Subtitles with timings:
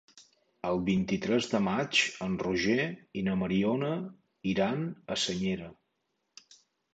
[0.67, 2.87] El vint-i-tres de maig en Roger
[3.21, 3.91] i na Mariona
[4.55, 5.69] iran a Senyera.